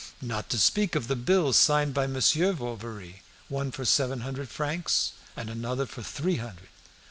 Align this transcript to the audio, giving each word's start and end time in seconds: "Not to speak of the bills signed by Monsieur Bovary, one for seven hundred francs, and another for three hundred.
"Not 0.19 0.49
to 0.49 0.57
speak 0.57 0.95
of 0.95 1.07
the 1.07 1.15
bills 1.15 1.57
signed 1.57 1.93
by 1.93 2.07
Monsieur 2.07 2.53
Bovary, 2.53 3.21
one 3.49 3.69
for 3.71 3.85
seven 3.85 4.21
hundred 4.21 4.49
francs, 4.49 5.11
and 5.37 5.47
another 5.47 5.85
for 5.85 6.01
three 6.01 6.37
hundred. 6.37 6.69